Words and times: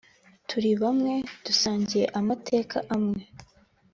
turi 0.47 0.69
bwamwe 0.77 1.13
dusangiye 1.45 2.05
amateka 2.19 2.77
amwe» 2.95 3.21